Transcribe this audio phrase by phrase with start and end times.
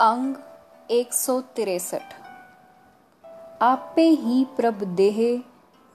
[0.00, 0.36] अंग
[0.90, 2.02] एक सौ तिरसठ।
[3.62, 5.42] आपे ही प्रभ देह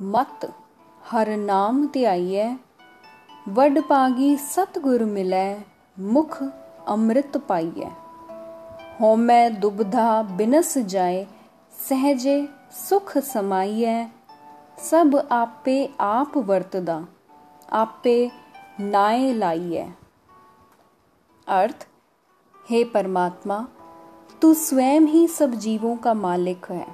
[0.02, 0.54] मत,
[1.12, 2.58] हर नाम त्याइए।
[3.48, 5.64] वड पागी सतगुर मिलै,
[6.00, 6.44] मुख
[6.88, 7.90] अमृत पाइए।
[9.02, 11.28] होमै दुबधा बिनस जाए,
[11.90, 14.08] सहजे सुख समाइए।
[14.80, 17.06] सब आपे आप वर्तदा,
[17.72, 18.32] आपे
[18.80, 19.94] नाए लाइए।
[21.48, 21.88] अर्थ,
[22.70, 23.68] हे परमात्मा
[24.42, 26.88] तू स्वयं ही सब जीवों का मालिक है।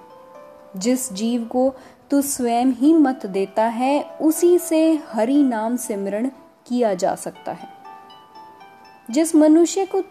[0.77, 1.73] जिस जीव को
[2.11, 6.29] तू स्वयं ही मत देता है, उसी से हरि नाम सिमरण
[6.67, 7.67] किया जा सकता है।
[9.11, 10.03] जिस मनुष्य को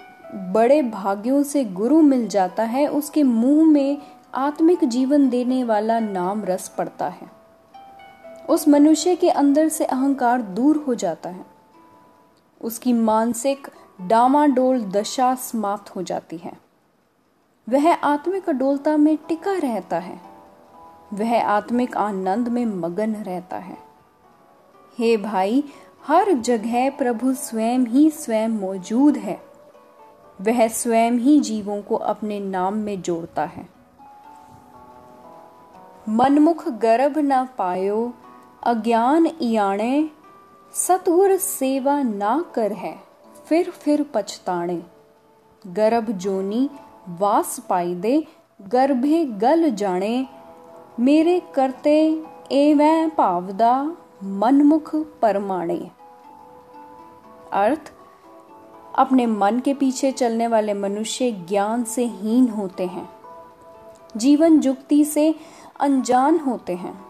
[0.52, 3.98] बड़े भाग्यों से गुरु मिल जाता है, उसके मुँह में
[4.34, 7.30] आत्मिक जीवन देने वाला नाम रस पड़ता है।
[8.48, 11.44] उस मनुष्य के अंदर से अहंकार दूर हो जाता है।
[12.60, 13.68] उसकी मानसिक
[14.00, 16.69] डामाडोल दशा समाप्त हो जाती है।
[17.68, 20.20] वह आत्मिक अडोलता में टिका रहता है।
[21.12, 23.78] वह आत्मिक आनंद में मगन रहता है।
[24.98, 25.64] हे भाई,
[26.06, 29.40] हर जगह प्रभु स्वयं ही स्वयं मौजूद है।
[30.40, 33.68] वह स्वयं ही जीवों को अपने नाम में जोड़ता है।
[36.08, 38.12] मनमुख गर्भ न पायो,
[38.62, 40.10] अज्ञान इयाणे,
[40.74, 42.98] सतगुर सेवा ना कर है,
[43.46, 44.82] फिर फिर पछताणे।
[45.66, 46.70] गर्भ जोनी
[47.18, 48.26] वास पाई दे
[48.62, 50.26] गर्भे गल जाने
[51.00, 55.90] मेरे करते एवं भावदा मनमुख परमाणे।
[57.52, 57.92] अर्थ,
[58.98, 63.10] अपने मन के पीछे चलने वाले मनुष्य ज्ञान से हीन होते हैं।
[64.16, 65.34] जीवन जुक्ति से
[65.80, 67.04] अनजान होते हैं।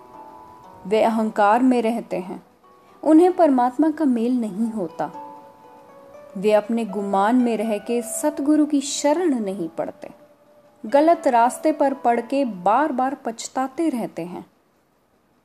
[0.87, 2.43] वे अहंकार में रहते हैं।
[3.05, 5.30] उन्हें परमात्मा का मेल नहीं होता।
[6.37, 10.09] वे अपने गुमान में रह के सतगुरु की शरण नहीं पड़ते
[10.87, 14.47] गलत रास्ते पर पड़ के बार बार पछताते रहते हैं।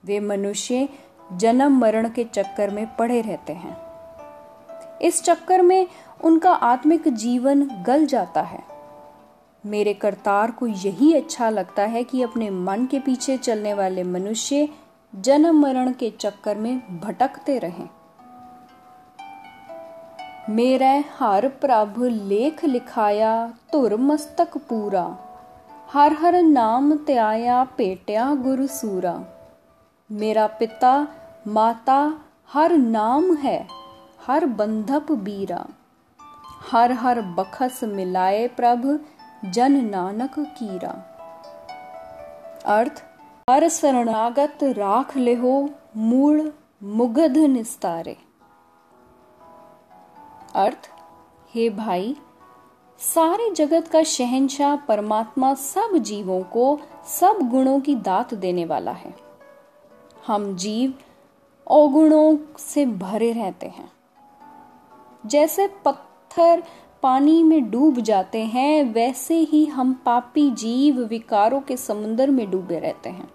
[0.05, 0.89] वे मनुष्य
[1.33, 3.77] जन्म मरण के चक्कर में पड़े रहते हैं।
[5.02, 5.87] इस चक्कर में
[6.23, 8.64] उनका आत्मिक जीवन गल जाता है।
[9.65, 14.70] मेरे करतार को यही अच्छा लगता है कि अपने मन के पीछे चलने वाले मनुष्य
[15.15, 17.89] जन्म मरण के चक्कर में भटकते रहें।
[20.50, 25.17] मेरे हर प्रभ लेख लिखाया धुर मस्तक पूरा।
[25.94, 29.23] हर हर नाम त्याया पेटिया गुरु सूरा
[30.11, 31.08] मेरा पिता,
[31.48, 32.20] माता,
[32.54, 33.67] हर नाम है,
[34.28, 35.66] हर बंधप बीरा।
[36.72, 39.00] हर हर बखस मिलाए प्रभ,
[39.45, 40.94] जन नानक कीरा।
[42.66, 43.04] अर्थ,
[43.50, 48.17] हर शरणागत राख लेहो मूल मुगध निस्तारे।
[50.55, 50.89] अर्थ,
[51.54, 52.16] हे भाई,
[52.99, 59.15] सारे जगत का शहनशाह परमात्मा सब जीवों को सब गुणों की दात देने वाला है।
[60.27, 60.94] हम जीव
[61.71, 63.92] अवगुणों से भरे रहते हैं।
[65.26, 66.64] जैसे पत्थर
[67.04, 72.80] पानी में डूब जाते हैं, वैसे ही हम पापी जीव विकारों के समुद्र में डूबे
[72.80, 73.30] रहते हैं।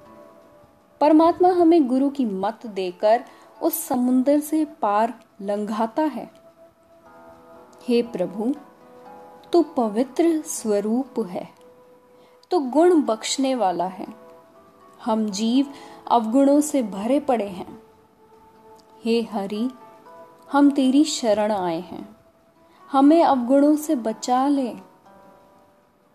[1.00, 3.24] परमात्मा हमें गुरु की मत देकर
[3.62, 6.39] उस समुद्र से पार लंघाता है।
[7.90, 8.54] हे प्रभु,
[9.52, 11.48] तू पवित्र स्वरूप है
[12.50, 14.06] तो गुण बख्शने वाला है।
[15.04, 15.72] हम जीव
[16.10, 17.82] अवगुणों से भरे पड़े हैं।
[19.04, 19.70] हे हरि,
[20.52, 22.16] हम तेरी शरण आए हैं।
[22.90, 24.74] हमें अवगुणों से बचा ले।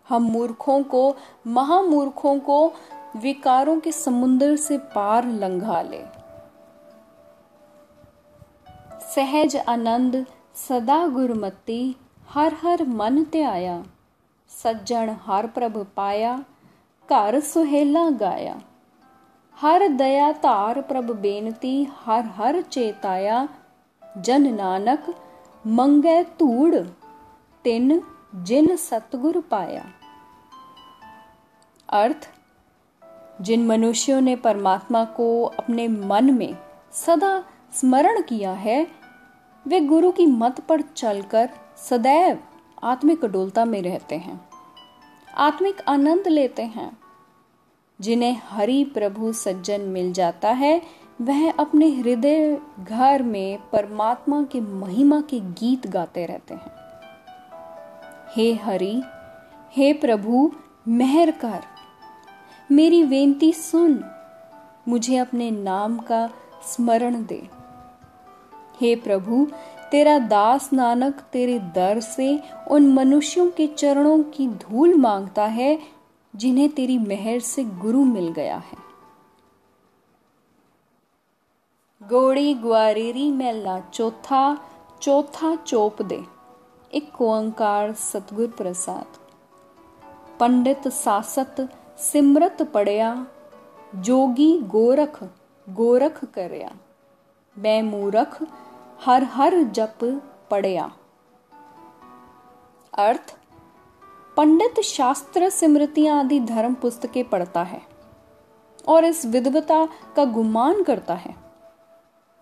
[0.10, 1.16] हम मूर्खों को,
[1.48, 2.74] महामूर्खों को,
[3.16, 6.04] विकारों के समुद्र से पार लंघा ले।
[9.16, 10.26] सहज आनंद
[10.56, 11.96] सदा गुरमती,
[12.30, 13.84] हर हर मन त्याया
[14.48, 16.46] सज्जन हर प्रभ पाया,
[17.10, 18.62] घर सुहेला गाया।
[19.62, 23.50] हर दया धार प्रभ बेनती, हर हर चेताया।
[24.18, 25.16] जन नानक,
[25.68, 26.76] मंगे धूड़,
[27.64, 28.02] तिन
[28.36, 29.86] जिन सतगुर पाया।
[31.90, 32.30] अर्थ,
[33.42, 36.58] जिन मनुष्यों ने परमात्मा को अपने मन में
[36.92, 37.44] सदा
[37.74, 39.05] स्मरण किया है
[39.68, 42.40] वे गुरु की मत पर चलकर सदैव
[42.84, 44.50] आत्मिक डोलता में रहते हैं।
[45.38, 46.98] आत्मिक आनंद लेते हैं।
[48.02, 50.82] जिन्हें हरि प्रभु सज्जन मिल जाता है,
[51.22, 56.72] वह अपने हृदय घर में परमात्मा के महिमा के गीत गाते रहते हैं।
[58.36, 59.04] हे हरि,
[59.72, 60.52] हे प्रभु,
[60.88, 61.64] मेहर कर।
[62.72, 64.04] मेरी बेनती सुन।
[64.88, 66.30] मुझे अपने नाम का
[66.64, 67.55] स्मरण दे।
[68.82, 69.48] हे प्रभु,
[69.92, 72.40] तेरा दास नानक तेरे दर से
[72.72, 75.80] उन मनुष्यों के चरणों की धूल माँगता है,
[76.36, 78.86] जिन्हें तेरी मेहर से गुरु मिल गया है।
[82.04, 84.58] गोड़ी ग्वारेरी मेला चौथा
[85.02, 86.24] चौथा चोप दे
[86.94, 89.06] एक ओंकार सतगुर प्रसाद।
[90.40, 91.56] पंडित सासत
[91.98, 93.28] सिमरत पड़िया,
[93.96, 95.24] जोगी गोरख
[95.70, 96.72] गोरख करया।
[97.58, 98.44] मैं मूरख
[99.00, 99.98] हर हर जप
[100.52, 100.92] पढ़या।
[102.94, 103.36] अर्थ,
[104.38, 107.82] पंडित शास्त्र स्मृतियाँ आदि धर्म पुस्तकें पढ़ता है
[108.88, 111.36] और इस विद्वता का गुमान करता है।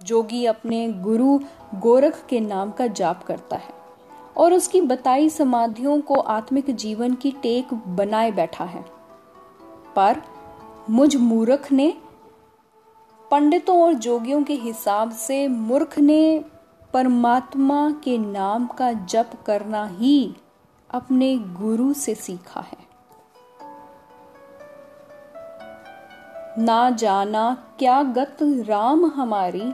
[0.01, 1.39] जोगी अपने गुरु
[1.75, 3.73] गोरख के नाम का जाप करता है
[4.37, 8.85] और उसकी बताई समाधियों को आत्मिक जीवन की टेक बनाए बैठा है।
[9.95, 10.21] पर
[10.89, 11.93] मुझ मूर्ख ने
[13.33, 16.45] पंडितों और जोगियों के हिसाब से मूर्ख ने
[16.93, 20.35] परमात्मा के नाम का जप करना ही
[20.91, 22.77] अपने गुरु से सीखा है।
[26.63, 29.73] ना जाना क्या गत राम हमारी,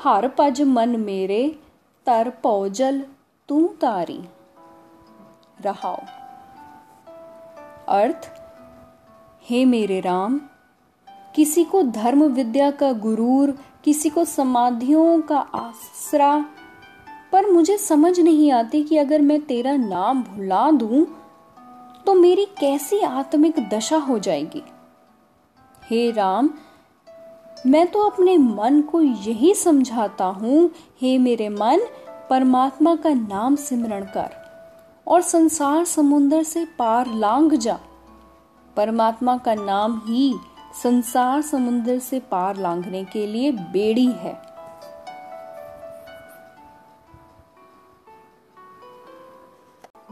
[0.00, 1.58] हर पज मन मेरे,
[2.06, 3.06] तर पौजल
[3.48, 4.24] तू तारी।
[5.60, 6.00] रहाओ।
[7.88, 8.32] अर्थ,
[9.42, 10.40] हे मेरे राम
[11.34, 16.44] किसी को धर्म विद्या का गुरूर, किसी को समाधियों का आसरा।
[17.32, 21.06] पर मुझे समझ नहीं आती कि अगर मैं तेरा नाम भुला दूँ
[22.06, 24.62] तो मेरी कैसी आत्मिक दशा हो जाएगी?
[25.82, 26.50] हे राम,
[27.66, 31.80] मैं तो अपने मन को यही समझाता हूँ, हे मेरे मन,
[32.30, 34.30] परमात्मा का नाम सिमरण कर
[35.06, 37.78] और संसार समुद्र से पार लांग जा।
[38.76, 40.34] परमात्मा का नाम ही
[40.74, 44.50] संसार समुद्र से पार लांघने के लिए बेड़ी है।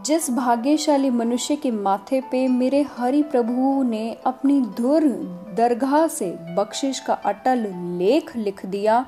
[0.01, 5.05] जिस भाग्यशाली मनुष्य के माथे पे मेरे हरि प्रभु ने अपनी धुर
[5.57, 7.67] दरगाह से बख्शिश का अटल
[7.99, 9.07] लेख लिख दिया,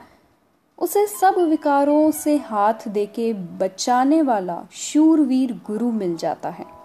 [0.78, 6.79] उसे सब विकारों से हाथ देके बचाने वाला शूरवीर गुरु मिल जाता है।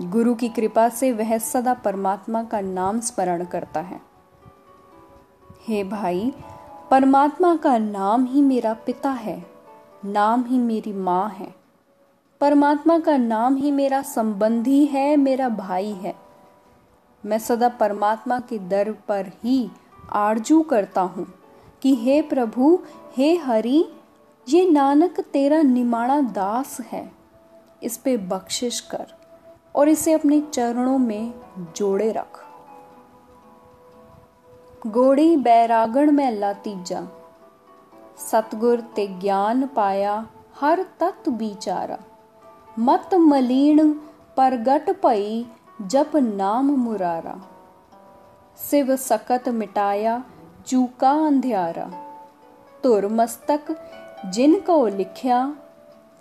[0.00, 4.00] गुरु की कृपा से वह सदा परमात्मा का नाम स्मरण करता है।
[5.68, 6.32] हे भाई,
[6.90, 9.46] परमात्मा का नाम ही मेरा पिता है,
[10.04, 11.54] नाम ही मेरी माँ है।
[12.40, 16.14] परमात्मा का नाम ही मेरा संबंधी है, मेरा भाई है।
[17.26, 19.70] मैं सदा परमात्मा के दर पर ही
[20.12, 21.26] आरज़ू करता हूँ
[21.82, 22.78] कि हे प्रभु,
[23.16, 23.84] हे हरि,
[24.48, 27.12] ये नानक तेरा निमाणा दास है।
[27.82, 29.17] इस पे बख्शिश कर।
[29.74, 31.34] और इसे अपने चरणों में
[31.76, 32.44] जोड़े रख।
[34.86, 37.08] गोड़ी बैरागण में अल्लाह तीजा।
[38.18, 40.26] सतगुर ते ज्ञान पाया,
[40.60, 41.98] हर तत् बिचारा
[42.78, 43.92] मत मलीन
[44.36, 45.46] परगट पई,
[45.82, 47.42] जप नाम मुरारा।
[48.70, 50.24] शिव सकत मिटाया
[50.66, 51.90] चूका अंधियारा।
[52.82, 53.60] तुर मस्तक
[54.26, 55.56] जिन को लिखया,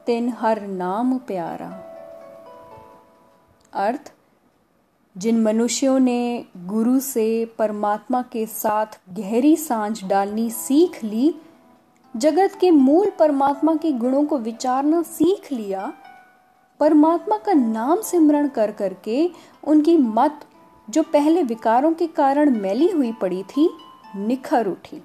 [0.05, 1.86] तिन हर नाम प्यारा।
[3.77, 4.13] अर्थ,
[5.17, 11.35] जिन मनुष्यों ने गुरु से परमात्मा के साथ गहरी साँझ डालनी सीख ली,
[12.17, 15.93] जगत के मूल परमात्मा के गुणों को विचारना सीख लिया,
[16.79, 19.29] परमात्मा का नाम सिमरण कर करके
[19.63, 20.39] उनकी मत,
[20.89, 23.69] जो पहले विकारों के कारण मैली हुई पड़ी थी,
[24.15, 25.01] निखर उठी।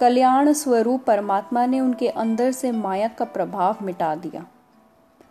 [0.00, 4.46] कल्याण स्वरूप परमात्मा ने उनके अंदर से माया का प्रभाव मिटा दिया।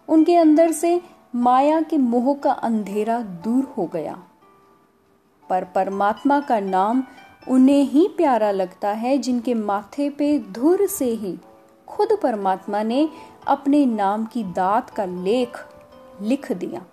[0.08, 1.01] उनके अंदर से
[1.36, 4.24] माया के मोह का अंधेरा दूर हो गया।
[5.50, 7.04] पर परमात्मा का नाम
[7.48, 11.39] उन्हें ही प्यारा लगता है, जिनके माथे पे धुर से ही
[11.88, 13.10] खुद परमात्मा ने
[13.48, 15.58] अपने नाम की दात का लेख
[16.22, 16.86] लिख दिया।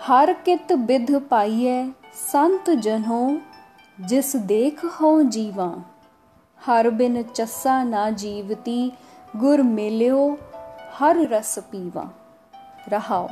[0.00, 3.38] हर कित विध पाइए संत जनों,
[4.00, 5.84] जिस देख हो जीवा।
[6.66, 8.92] हर बिन चस्सा ना जीवती,
[9.36, 10.38] गुर मिल्यो
[10.98, 12.10] हर रस पीवा।
[12.88, 13.28] रहाओ।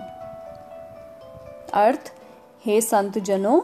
[1.75, 2.13] अर्थ,
[2.65, 3.61] हे संत जनों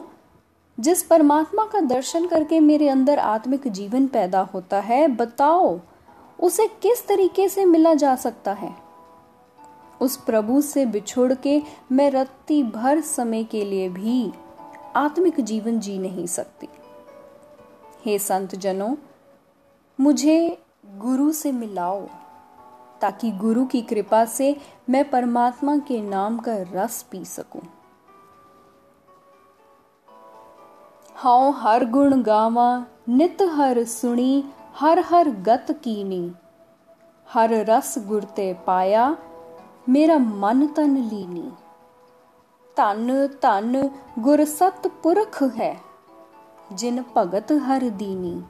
[0.79, 5.79] जिस परमात्मा का दर्शन करके मेरे अंदर आत्मिक जीवन पैदा होता है, बताओ,
[6.39, 8.75] उसे किस तरीके से मिला जा सकता है?
[10.01, 14.31] उस प्रभु से बिछुड़ के मैं रत्ती भर समय के लिए भी
[14.95, 16.69] आत्मिक जीवन जी नहीं सकती।
[18.05, 18.95] हे संत जनों
[19.99, 22.07] मुझे गुरु से मिलाओ।
[23.00, 24.56] ताकि गुरु की कृपा से
[24.90, 27.60] मैं परमात्मा के नाम का रस पी सकूं।
[31.14, 36.32] हाउ हर गुण गावा नित हर सुनी हर हर गत कीनी
[37.26, 39.14] हर रस गुरते पाया
[39.88, 41.50] मेरा मन तन लीनी
[42.76, 43.88] ਧਨ ਧਨ
[44.18, 45.76] ਗੁਰ ਸਤਪੁਰਖ ਹੈ
[46.72, 48.42] ਜਿਨ ਭਗਤ ਹਰ ਦੀਨੀ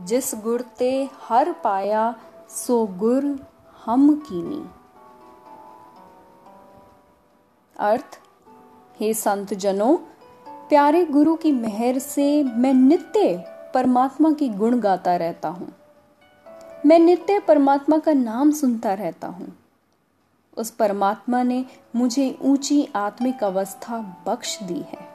[0.00, 2.14] ਜਿਸ ਗੁਰ ਤੇ ਹਰ ਪਾਇਆ
[2.49, 3.47] सो गुर
[3.85, 4.63] हम कीनी।
[7.79, 8.19] अर्थ,
[8.99, 9.97] हे संत जनों
[10.69, 15.71] प्यारे गुरु की मेहर से मैं नित्य परमात्मा की गुण गाता रहता हूँ।
[16.85, 19.57] मैं नित्य परमात्मा का नाम सुनता रहता हूँ।
[20.57, 21.65] उस परमात्मा ने
[21.95, 25.07] मुझे ऊँची आत्मिक अवस्था बख्श दी है।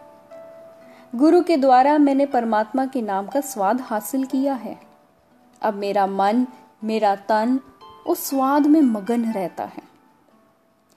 [1.14, 4.80] गुरु के द्वारा मैंने परमात्मा के नाम का स्वाद हासिल किया है।
[5.62, 6.46] अब मेरा मन
[6.84, 7.60] मेरा तन
[8.06, 9.82] उस स्वाद में मगन रहता है।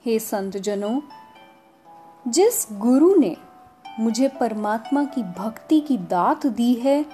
[0.04, 1.00] हे संत जनों
[2.28, 3.36] जिस गुरु ने
[4.00, 7.06] मुझे परमात्मा की भक्ति की दात दी है,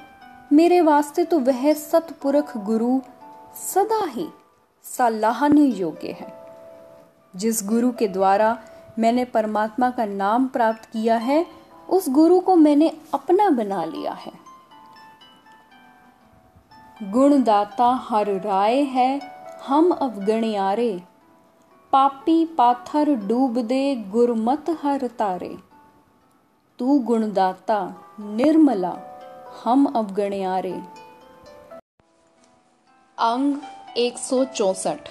[0.52, 3.00] मेरे वास्ते तो वह सतपुरख गुरु
[3.74, 4.28] सदा ही
[4.82, 6.32] सलाहने योग्य है।
[7.36, 8.58] जिस गुरु के द्वारा
[8.98, 11.46] मैंने परमात्मा का नाम प्राप्त किया है,
[11.88, 14.43] उस गुरु को मैंने अपना बना लिया है।
[17.12, 19.20] गुणदाता हर राय है,
[19.66, 21.02] हम अवगणियारे।
[21.92, 25.56] पापी पाथर डूब दे गुरमत हर तारे।
[26.78, 29.20] तू गुणदाता, निर्मला,
[29.64, 30.82] हम अवगणियारे।
[33.18, 33.54] अंग
[33.96, 35.08] एक सौ चौसठ।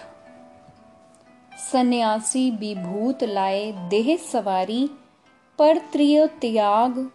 [1.72, 4.88] सन्यासी विभूत लाए देह सवारी,
[5.60, 7.12] पर त्रिय त्याग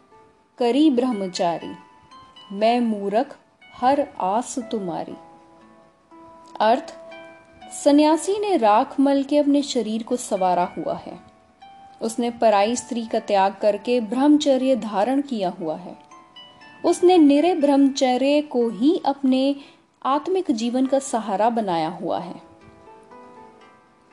[0.59, 1.75] करी ब्रह्मचारी।
[2.53, 3.37] मैं मूरख
[3.81, 5.15] हर आस तुम्हारी।
[6.61, 6.95] अर्थ,
[7.73, 11.21] सन्यासी ने राख मल के अपने शरीर को सवारा हुआ है।
[12.03, 15.99] उसने पराई स्त्री का त्याग करके ब्रह्मचर्य धारण किया हुआ है।
[16.85, 19.57] उसने निरे ब्रह्मचर्य को ही अपने
[20.05, 22.43] आत्मिक जीवन का सहारा बनाया हुआ है।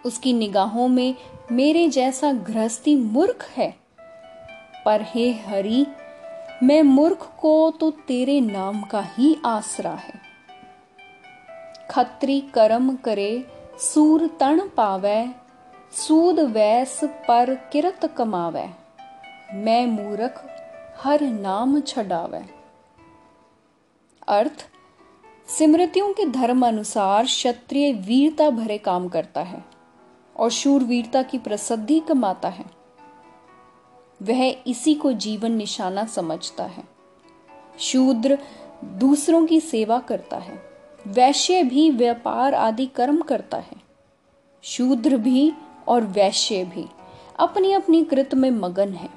[0.05, 1.15] उसकी निगाहों में
[1.51, 3.75] मेरे जैसा गृहस्थी मूर्ख है।
[4.85, 5.85] पर हे हरि
[6.65, 10.13] मैं मूर्ख को तो तेरे नाम का ही आसरा है।
[11.91, 13.47] खत्री कर्म करे,
[13.79, 15.29] सूर तण पावे,
[15.93, 18.69] सूद वैस पर किरत कमावे।
[19.53, 20.45] मैं मूर्ख,
[21.03, 22.43] हर नाम छडावे।
[24.27, 24.65] अर्थ
[25.47, 29.63] सिमृतियों के धर्म अनुसार क्षत्रिय वीरता भरे काम करता है
[30.35, 32.74] और शूरवीरता की प्रसिद्धि कमाता है।
[34.21, 36.83] वह इसी को जीवन निशाना समझता है।
[37.79, 38.39] शूद्र
[38.83, 40.63] दूसरों की सेवा करता है।
[41.07, 43.77] वैश्य भी व्यापार आदि कर्म करता है।
[44.63, 45.53] शूद्र भी
[45.87, 46.85] और वैश्य भी
[47.39, 49.09] अपनी अपनी कृत में मगन है।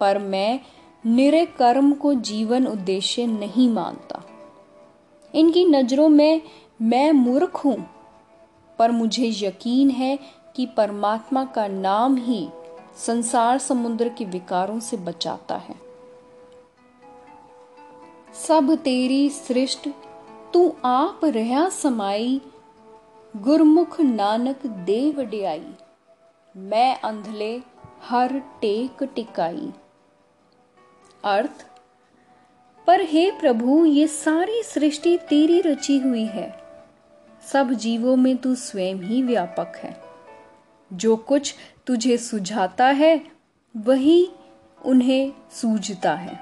[0.00, 0.60] पर मैं
[1.06, 4.22] निरे कर्म को जीवन उद्देश्य नहीं मानता।
[5.34, 6.42] इनकी नज़रों में
[6.82, 7.90] मैं मूर्ख हूँ।
[8.78, 10.18] पर मुझे यकीन है
[10.56, 12.48] कि परमात्मा का नाम ही
[12.96, 15.74] संसार समुद्र के विकारों से बचाता है।
[18.34, 19.88] सब तेरी सृष्ट,
[20.54, 22.40] तू आप रहा समाई।
[23.36, 25.74] गुरमुख नानक देव डियाई,
[26.56, 27.62] मैं अंधले
[28.02, 29.72] हर टेक टिकाई।
[31.24, 31.66] अर्थ,
[32.86, 36.64] पर हे प्रभु, ये सारी सृष्टि तेरी रची हुई है।
[37.52, 40.02] सब जीवों में तू स्वयं ही व्यापक है।
[40.92, 41.54] जो कुछ
[41.86, 43.26] तुझे सुझाता है,
[43.76, 44.30] वही
[44.84, 46.38] उन्हें सूझता है।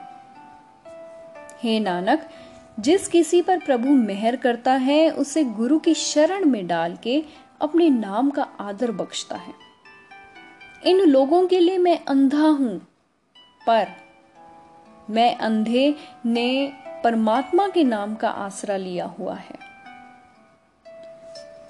[1.63, 2.29] हे नानक,
[2.81, 7.25] जिस किसी पर प्रभु मेहर करता है, उसे गुरु की शरण में डाल के
[7.61, 9.55] अपने नाम का आदर बख्शता है।
[10.85, 12.79] इन लोगों के लिए मैं अंधा हूँ,
[13.67, 13.89] पर
[15.11, 15.95] मैं अंधे
[16.27, 16.73] ने
[17.05, 19.59] परमात्मा के नाम का आसरा लिया हुआ है।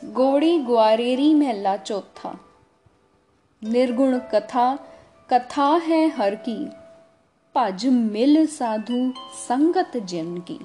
[0.04, 2.38] गोड़ी ग्वारेरी महला चौथा
[3.64, 4.76] निर्गुण कथा
[5.30, 6.70] कथा है हर की।
[7.56, 10.58] भज मिल साधु संगत जिन की।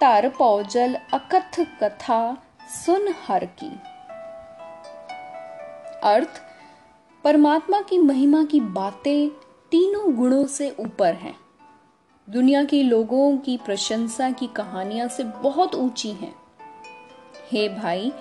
[0.00, 2.36] धर पौजल अकथ कथा
[2.86, 3.70] सुन हर की।
[6.08, 6.42] अर्थ,
[7.24, 9.28] परमात्मा की महिमा की बातें
[9.70, 11.36] तीनों गुणों से ऊपर हैं।
[12.30, 16.34] दुनिया के लोगों की प्रशंसा की कहानियाँ से बहुत ऊँची हैं।
[17.50, 18.12] हे भाई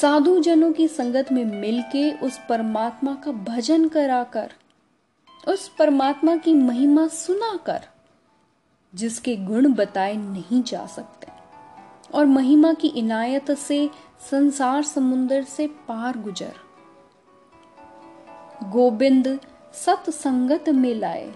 [0.00, 4.52] साधु जनों की संगत में मिलके उस परमात्मा का भजन कराकर,
[5.48, 7.80] उस परमात्मा की महिमा सुनाकर,
[8.94, 11.26] जिसके गुण बताए नहीं जा सकते,
[12.14, 13.90] और महिमा की इनायत से
[14.30, 16.52] संसार समुद्र से पार गुजर।
[18.64, 19.40] गोविंद
[19.74, 21.34] सत संगत में लाए,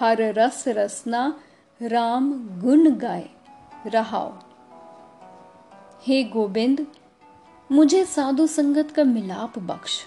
[0.00, 1.40] हर रस रसना
[1.82, 3.28] राम गुण गाए,
[3.86, 4.32] रहाओ।
[6.02, 6.86] हे गोविंद
[7.72, 10.04] मुझे साधु संगत का मिलाप बख्श,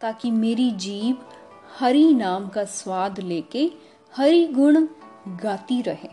[0.00, 1.26] ताकि मेरी जीव
[1.78, 3.72] हरि नाम का स्वाद लेके
[4.16, 4.86] हरि गुण
[5.28, 6.10] गाती रहे।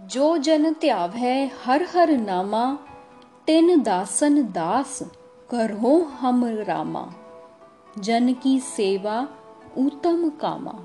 [0.00, 2.78] जो जन त्याव है हर हर नामा,
[3.46, 4.98] तिन दासन दास
[5.50, 7.14] करो हम रामा।
[7.98, 9.28] जन की सेवा
[9.78, 10.84] उत्तम कामा।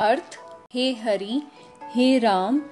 [0.00, 0.38] अर्थ,
[0.74, 1.42] हे हरि,
[1.82, 2.62] हे राम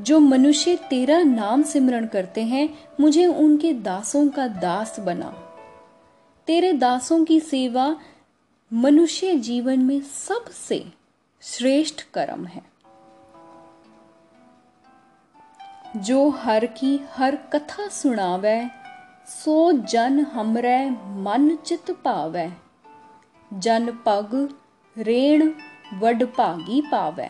[0.00, 5.30] जो मनुष्य तेरा नाम सिमरण करते हैं, मुझे उनके दासों का दास बना।
[6.46, 7.96] तेरे दासों की सेवा
[8.72, 10.86] मनुष्य जीवन में सबसे
[11.42, 12.62] श्रेष्ठ कर्म है।
[15.96, 18.68] जो हर की हर कथा सुनावे,
[19.26, 22.52] सो जन हमरे मन चित पावे।
[23.54, 24.54] जन पग,
[24.98, 25.52] रेण,
[25.94, 27.28] वड भागी पावे।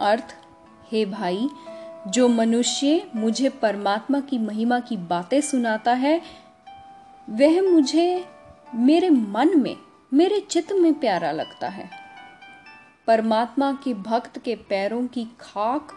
[0.00, 0.41] अर्थ
[0.92, 1.48] हे भाई,
[2.08, 6.22] जो मनुष्य मुझे परमात्मा की महिमा की बातें सुनाता है,
[7.30, 8.24] वह मुझे
[8.74, 9.76] मेरे मन में,
[10.14, 11.90] मेरे चित्त में प्यारा लगता है।
[13.06, 15.88] परमात्मा के भक्त के पैरों की खाक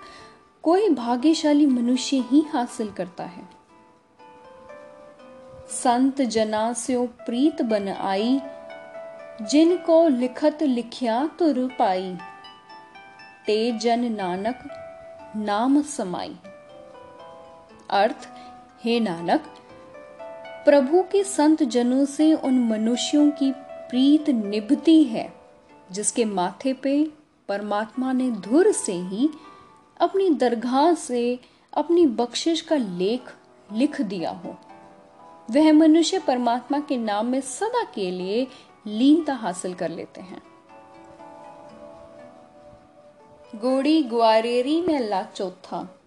[0.63, 3.49] कोई भाग्यशाली मनुष्य ही हासिल करता है।
[5.69, 8.41] संत जना से प्रीत बन आई,
[9.41, 12.17] जिनको लिखत लिखिया तुर पाई
[13.45, 14.81] ते जन नानक
[15.37, 16.35] नाम समाई
[17.89, 18.27] अर्थ,
[18.83, 19.41] हे नानक,
[20.65, 25.33] प्रभु के संत जनों से उन मनुष्यों की प्रीत निभती है,
[25.91, 27.11] जिसके माथे पे
[27.47, 29.29] परमात्मा ने धुर से ही
[29.99, 31.39] अपनी दरगाह से
[31.73, 33.21] अपनी बख्शिश का लेख
[33.73, 34.57] लिख दिया हो।
[35.51, 38.47] वह मनुष्य परमात्मा के नाम में सदा के लिए
[38.87, 40.54] लीनता हासिल कर लेते हैं।
[43.55, 45.99] गोड़ी ग्वारेरी में ला चौथा।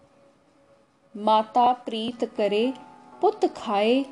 [1.17, 2.75] माता प्रीत करे,
[3.21, 4.07] पुत खाए,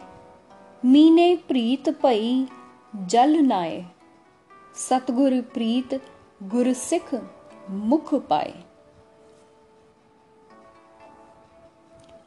[0.85, 2.49] मीने प्रीत पई,
[2.97, 3.87] जल नाए।
[4.75, 6.03] सतगुर प्रीत,
[6.43, 7.15] गुर सिख
[7.71, 8.65] मुख पाए।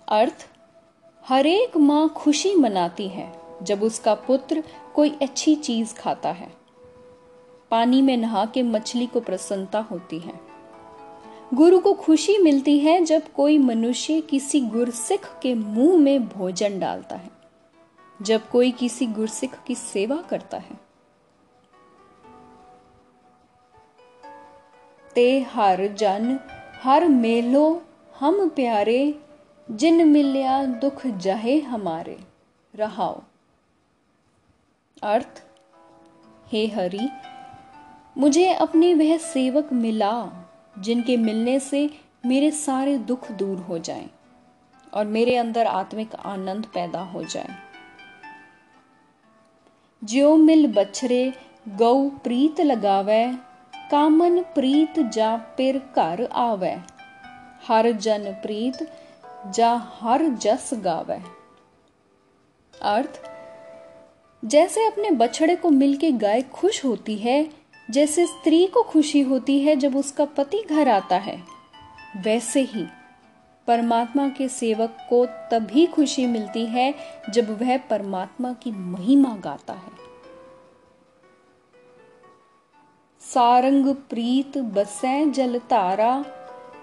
[0.08, 0.50] अर्थ,
[1.28, 4.64] हरेक माँ खुशी मनाती है, जब उसका पुत्र
[4.96, 6.54] कोई अच्छी चीज़ खाता है।
[7.72, 10.49] पानी में नहा के मछली को प्रसन्नता होती है।
[11.54, 17.16] गुरु को खुशी मिलती है जब कोई मनुष्य किसी गुरसिख के मुँह में भोजन डालता
[17.16, 17.32] है,
[18.22, 20.80] जब कोई किसी गुरसिख की सेवा करता है।
[25.16, 26.40] ते हर जन,
[26.84, 27.84] हर मेलो,
[28.20, 29.20] हम प्यारे,
[29.72, 32.20] जिन मिल्या दुख जहे हमारे।
[32.76, 33.22] रहाओ।
[35.04, 35.44] अर्थ,
[36.48, 37.10] हे हरि,
[38.18, 40.46] मुझे अपने वह सेवक मिला।
[40.80, 41.90] जिनके मिलने से
[42.26, 44.10] मेरे सारे दुख दूर हो जाएँ
[44.94, 47.50] और मेरे अंदर आत्मिक आनंद पैदा हो जाए।
[50.04, 51.34] ज्यो मिल बछरे
[51.70, 53.34] गौ प्रीत लगावे,
[53.92, 56.78] कामन प्रीत जा पिर घर आवे।
[57.68, 58.92] हर जन प्रीत
[59.56, 61.22] जा हर जस गावे।
[62.82, 63.22] अर्थ,
[64.46, 67.50] जैसे अपने बछड़े को मिलके गाय खुश होती है
[67.90, 71.44] जैसे स्त्री को खुशी होती है जब उसका पति घर आता है,
[72.18, 72.86] वैसे ही
[73.68, 76.94] परमात्मा के सेवक को तभी खुशी मिलती है
[77.30, 79.92] जब वह परमात्मा की महिमा गाता है।
[83.22, 86.26] सारंग प्रीत बसै जल तारा,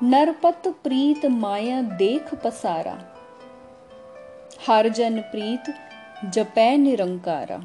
[0.02, 2.98] नरपत प्रीत माया देख पसारा।
[4.68, 5.74] हर जन प्रीत
[6.24, 7.64] जपै निरंकारा।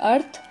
[0.00, 0.49] अर्थ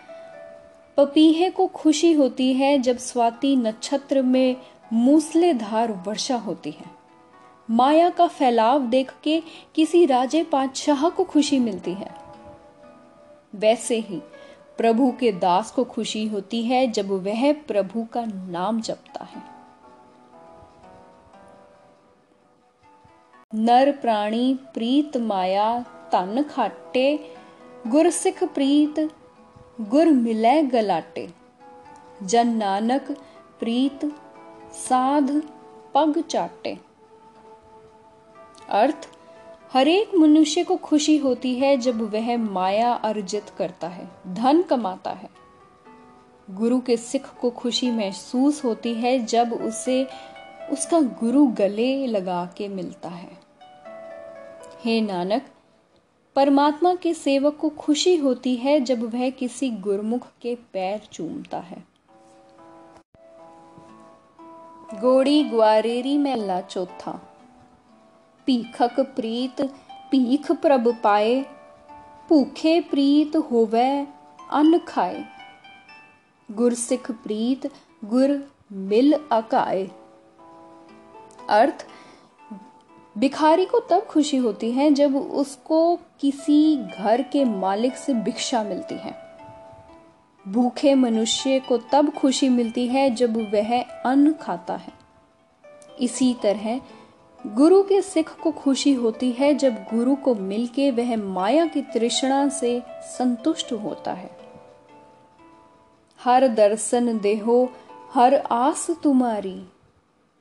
[1.00, 4.56] पपीहे को खुशी होती है जब स्वाति नक्षत्र में
[4.94, 6.86] मूसलेधार वर्षा होती है।
[7.70, 9.44] माया का फैलाव देख के
[9.76, 12.12] किसी राजे पातशाह को खुशी मिलती है।
[13.56, 14.22] वैसे ही
[14.78, 19.44] प्रभु के दास को खुशी होती है जब वह प्रभु का नाम जपता है।
[23.56, 25.80] नर प्राणी प्रीत माया
[26.12, 27.34] तन खाटे,
[27.88, 29.12] गुरसिख प्रीत
[29.82, 31.34] गुर मिलै गलाटे।
[32.24, 33.12] जन नानक
[33.60, 34.06] प्रीत
[34.74, 35.42] साध
[35.96, 36.78] पग चाटे।
[38.70, 39.10] अर्थ,
[39.74, 45.30] हरेक मनुष्य को खुशी होती है जब वह माया अर्जित करता है, धन कमाता है।
[46.52, 50.08] गुरु के सिख को खुशी महसूस होती है जब उसे
[50.72, 53.38] उसका गुरु गले लगा के मिलता है।
[54.84, 55.46] हे नानक
[56.40, 61.84] परमात्मा के सेवक को खुशी होती है जब वह किसी गुरमुख के पैर चूमता है।
[65.02, 67.12] गोड़ी ग्वारेरी महला चौथा।
[68.48, 69.62] भीखक प्रीत
[70.12, 71.42] भीख प्रभ पाए,
[72.30, 74.08] भूखे प्रीत होवे,
[74.52, 75.26] अन्न खाए।
[76.52, 77.72] गुरसिख प्रीत,
[78.06, 79.92] गुर मिल अकाए।
[81.50, 81.88] अर्थ
[83.18, 88.96] भिखारी को तब खुशी होती है जब उसको किसी घर के मालिक से भिक्षा मिलती
[88.96, 89.16] है।
[90.48, 94.94] भूखे मनुष्य को तब खुशी मिलती है जब वह अन्न खाता है।
[96.02, 96.82] इसी तरह
[97.48, 102.50] गुरु के सिख को खुशी होती है जब गुरु को मिलके वह माया की तृष्णा
[102.50, 104.38] से संतुष्ट होता है।
[106.24, 107.72] हर दर्शन देहो,
[108.14, 109.64] हर आस तुम्हारी,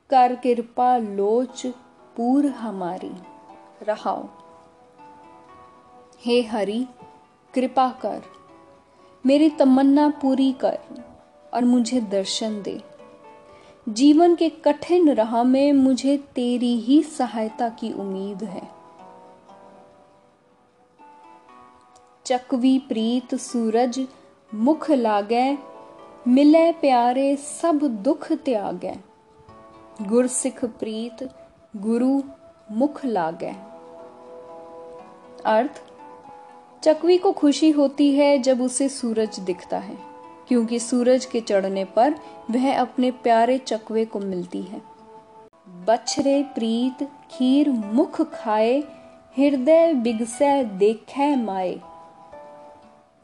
[0.09, 1.67] कर कृपा लोच
[2.15, 3.11] पूर हमारी,
[3.83, 4.27] रहाओ।
[6.19, 6.87] हे हरि,
[7.53, 8.23] कृपा कर,
[9.25, 10.79] मेरी तमन्ना पूरी कर
[11.53, 12.83] और मुझे दर्शन दे।
[13.89, 18.67] जीवन के कठिन राह में मुझे तेरी ही सहायता की उम्मीद है।
[22.25, 24.07] चकवी प्रीत सूरज,
[24.53, 25.57] मुख लागे,
[26.27, 28.97] मिले प्यारे सब दुख त्यागे।
[30.01, 31.23] गुरसिख प्रीत
[31.77, 32.21] गुरु
[32.71, 33.51] मुख लागे।
[35.45, 35.81] अर्थ,
[36.83, 39.97] चकवी को खुशी होती है जब उसे सूरज दिखता है,
[40.47, 42.15] क्योंकि सूरज के चढ़ने पर
[42.51, 44.81] वह अपने प्यारे चकवे को मिलती है।
[45.85, 48.79] बछरे प्रीत खीर मुख खाए,
[49.37, 51.79] हृदय बिगसै देखे माए।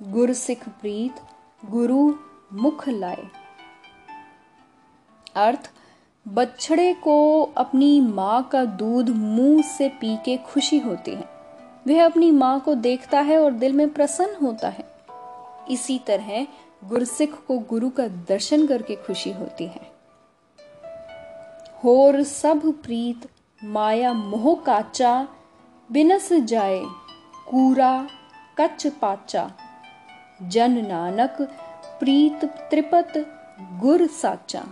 [0.02, 1.16] गुर सिख प्रीत
[1.66, 2.14] गुरु
[2.54, 3.28] मुख लाए।
[5.36, 5.72] अर्थ
[6.28, 11.30] बछड़े को अपनी माँ का दूध मुँह से पी के खुशी होती है।
[11.88, 14.86] वह अपनी माँ को देखता है और दिल में प्रसन्न होता है।
[15.72, 16.48] इसी तरह
[16.84, 19.92] गुरसिख को गुरु का दर्शन करके खुशी होती है।
[21.84, 23.30] होर सब प्रीत,
[23.64, 25.28] माया मोह काचा,
[25.92, 26.84] बिनस जाए,
[27.48, 28.08] कूरा
[28.58, 29.52] कच पाचा।
[30.42, 31.38] जन नानक,
[32.00, 33.14] प्रीत त्रिपत
[33.62, 34.66] गुर साचा।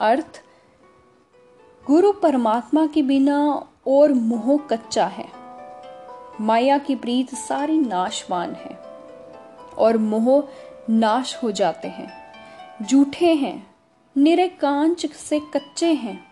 [0.00, 0.42] अर्थ
[1.86, 5.28] गुरु परमात्मा के बिना और मोह कच्चा है।
[6.40, 8.78] माया की प्रीत सारी नाशवान है
[9.78, 10.48] और मोह
[10.90, 12.32] नाश हो जाते हैं।
[12.86, 13.66] झूठे हैं
[14.16, 16.26] निरे कांच से कच्चे हैं।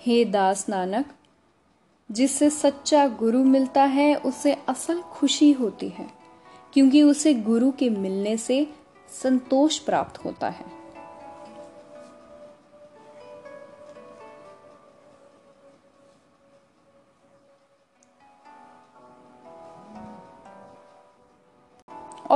[0.00, 1.06] हे दास नानक,
[2.12, 6.10] जिससे सच्चा गुरु मिलता है, उसे असल खुशी होती है,
[6.72, 8.66] क्योंकि उसे गुरु के मिलने से
[9.22, 10.81] संतोष प्राप्त होता है।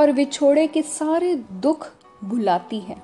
[0.07, 1.93] और विछोड़े के सारे दुख
[2.25, 3.03] भुलाती है।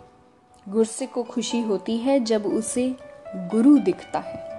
[0.68, 2.96] गुस्से को खुशी होती है जब उसे
[3.36, 4.51] गुरु दिखता है।